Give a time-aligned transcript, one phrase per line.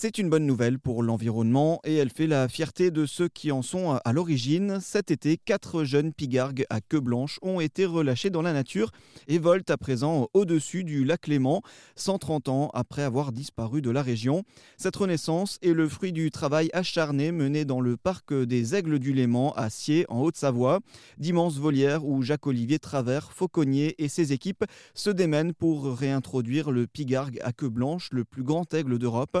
[0.00, 3.62] C'est une bonne nouvelle pour l'environnement et elle fait la fierté de ceux qui en
[3.62, 4.78] sont à l'origine.
[4.80, 8.92] Cet été, quatre jeunes pigargues à queue blanche ont été relâchés dans la nature
[9.26, 11.62] et volent à présent au-dessus du lac Léman,
[11.96, 14.44] 130 ans après avoir disparu de la région.
[14.76, 19.12] Cette renaissance est le fruit du travail acharné mené dans le parc des Aigles du
[19.12, 20.78] Léman à Sier, en Haute-Savoie.
[21.18, 27.40] D'immenses volières où Jacques-Olivier Travers, fauconnier et ses équipes se démènent pour réintroduire le pigargue
[27.42, 29.36] à queue blanche, le plus grand aigle d'Europe.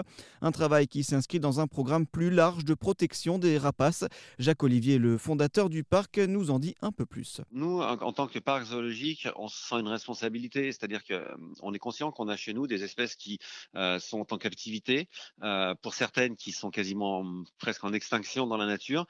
[0.48, 4.06] Un travail qui s'inscrit dans un programme plus large de protection des rapaces.
[4.38, 7.42] Jacques Olivier, le fondateur du parc, nous en dit un peu plus.
[7.50, 12.10] Nous, en tant que parc zoologique, on sent une responsabilité, c'est-à-dire qu'on euh, est conscient
[12.12, 13.38] qu'on a chez nous des espèces qui
[13.76, 15.10] euh, sont en captivité,
[15.42, 17.26] euh, pour certaines qui sont quasiment
[17.58, 19.06] presque en extinction dans la nature,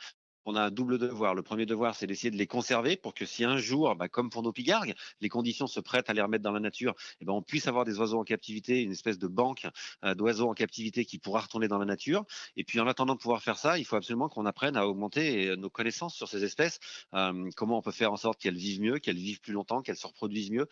[0.49, 1.35] on a un double devoir.
[1.35, 4.31] Le premier devoir, c'est d'essayer de les conserver pour que si un jour, bah, comme
[4.31, 7.25] pour nos pigargues, les conditions se prêtent à les remettre dans la nature, et eh
[7.27, 9.67] ben, on puisse avoir des oiseaux en captivité, une espèce de banque
[10.05, 12.25] euh, d'oiseaux en captivité qui pourra retourner dans la nature.
[12.57, 15.49] Et puis en attendant de pouvoir faire ça, il faut absolument qu'on apprenne à augmenter
[15.49, 16.81] euh, nos connaissances sur ces espèces,
[17.13, 19.97] euh, comment on peut faire en sorte qu'elles vivent mieux, qu'elles vivent plus longtemps, qu'elles
[19.97, 20.67] se reproduisent mieux.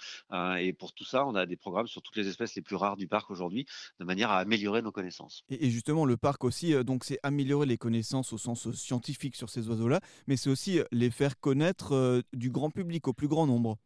[0.59, 2.97] et pour tout ça, on a des programmes sur toutes les espèces les plus rares
[2.97, 3.67] du parc aujourd'hui,
[4.01, 5.45] de manière à améliorer nos connaissances.
[5.51, 9.66] Et, justement, le parc aussi, donc c'est améliorer les connaissances au sens scientifique sur ces
[9.69, 13.79] oiseaux-là, mais c'est aussi les faire connaître du grand public, au plus grand nombre.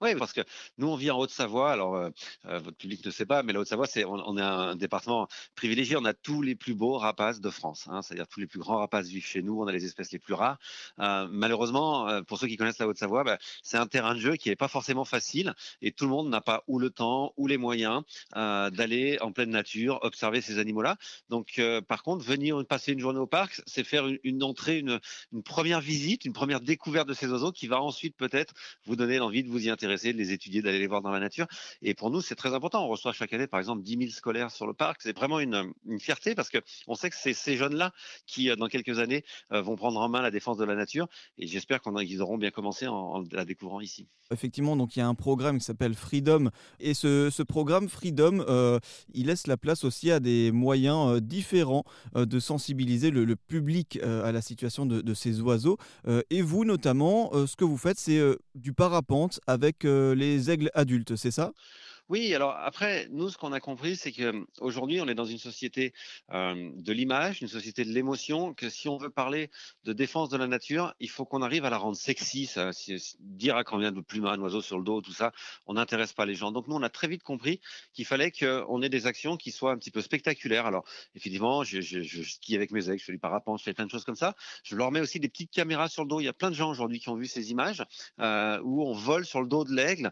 [0.00, 0.40] Oui, parce que
[0.78, 1.72] nous, on vit en Haute-Savoie.
[1.72, 2.10] Alors,
[2.44, 5.96] votre public ne sait pas, mais la Haute-Savoie, c'est, on, est un département privilégié.
[5.96, 7.86] On a tous les plus beaux rapaces de France.
[7.90, 9.60] Hein, c'est-à-dire tous les plus grands rapaces vivent chez nous.
[9.60, 10.58] On a les espèces les plus rares.
[10.98, 14.56] malheureusement, pour ceux qui connaissent la Haute-Savoie, bah, c'est un terrain de jeu qui n'est
[14.56, 18.02] pas forcément facile et tout le monde n'a pas ou le temps ou les moyens
[18.34, 20.96] d'aller en pleine nature observer ces animaux-là.
[21.28, 25.00] Donc, par contre, venir passer une journée au parc, c'est faire une, entrée, une,
[25.32, 28.54] une première visite, une première découverte de ces oiseaux qui va ensuite peut-être
[28.86, 31.20] vous donner l'envie de vous y intéresser, de les étudier, d'aller les voir dans la
[31.20, 31.46] nature.
[31.82, 32.84] Et pour nous, c'est très important.
[32.84, 35.02] On reçoit chaque année, par exemple, 10 000 scolaires sur le parc.
[35.02, 37.92] C'est vraiment une, fierté parce qu'on sait que c'est ces jeunes-là
[38.26, 41.08] qui, euh, dans quelques années, euh, vont prendre en main la défense de la nature.
[41.38, 44.06] Et j'espère qu'ils auront bien commencé en, la découvrant ici.
[44.30, 46.50] Effectivement, donc il y a un programme qui s'appelle Freedom.
[46.80, 48.78] Et ce, programme Freedom, euh,
[49.14, 51.84] il laisse la place aussi à des moyens différents
[52.14, 57.46] de sensibiliser le, public à la situation de ces oiseaux euh, et vous, notamment, euh,
[57.46, 61.52] ce que vous faites, c'est euh, du parapente avec les aigles adultes, c'est ça?
[62.08, 65.92] Oui, alors après, nous, ce qu'on a compris, c'est qu'aujourd'hui, on est dans une société
[66.32, 69.50] de l'image, une société de l'émotion, que si on veut parler
[69.84, 72.46] de défense de la nature, il faut qu'on arrive à la rendre sexy.
[72.46, 72.70] Ça,
[73.20, 75.32] dire à combien de plumes un oiseau sur le dos, tout ça,
[75.66, 76.50] on n'intéresse pas les gens.
[76.50, 77.60] Donc nous, on a très vite compris
[77.92, 80.64] qu'il fallait qu'on ait des actions qui soient un petit peu spectaculaires.
[80.64, 83.84] Alors, effectivement, je, je, skie avec mes aigles, je fais du parapente, je fais plein
[83.84, 84.34] de choses comme ça.
[84.62, 86.20] Je leur mets aussi des petites caméras sur le dos.
[86.20, 87.84] Il y a plein de gens aujourd'hui qui ont vu ces images
[88.18, 90.10] où on vole sur le dos de l'aigle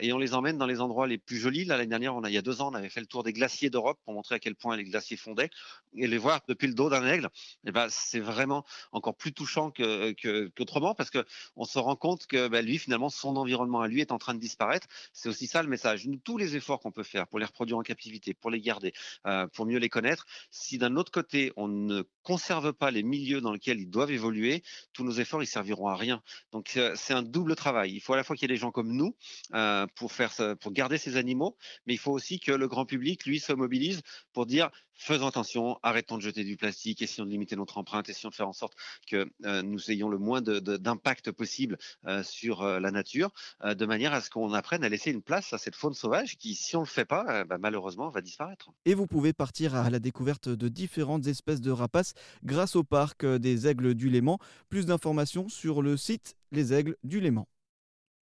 [0.00, 1.64] et on les emmène dans les endroits les plus jolie.
[1.64, 3.32] L'année dernière, on a, il y a deux ans, on avait fait le tour des
[3.32, 5.50] glaciers d'Europe pour montrer à quel point les glaciers fondaient
[5.94, 7.28] et les voir depuis le dos d'un aigle.
[7.66, 10.12] Eh ben, c'est vraiment encore plus touchant que,
[10.48, 11.24] qu'autrement parce que
[11.56, 14.34] on se rend compte que ben, lui, finalement, son environnement à lui est en train
[14.34, 14.86] de disparaître.
[15.12, 16.08] C'est aussi ça le message.
[16.24, 18.92] Tous les efforts qu'on peut faire pour les reproduire en captivité, pour les garder,
[19.26, 23.40] euh, pour mieux les connaître, si d'un autre côté, on ne conserve pas les milieux
[23.40, 24.62] dans lesquels ils doivent évoluer,
[24.92, 26.22] tous nos efforts, ils serviront à rien.
[26.52, 27.92] Donc, euh, c'est un double travail.
[27.92, 29.16] Il faut à la fois qu'il y ait des gens comme nous
[29.54, 33.24] euh, pour faire, pour garder ces animaux mais il faut aussi que le grand public,
[33.24, 34.02] lui, se mobilise
[34.32, 38.30] pour dire faisons attention, arrêtons de jeter du plastique, essayons de limiter notre empreinte, essayons
[38.30, 38.74] de faire en sorte
[39.08, 43.32] que euh, nous ayons le moins d'impact possible euh, sur euh, la nature,
[43.64, 46.54] de manière à ce qu'on apprenne à laisser une place à cette faune sauvage qui,
[46.54, 48.70] si on ne le fait pas, bah, malheureusement, va disparaître.
[48.84, 52.14] Et vous pouvez partir à la découverte de différentes espèces de rapaces
[52.44, 54.38] grâce au parc des Aigles du Léman.
[54.68, 57.46] Plus d'informations sur le site Les Aigles du Léman.